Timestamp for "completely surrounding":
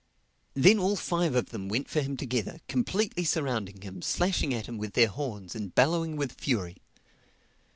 2.67-3.81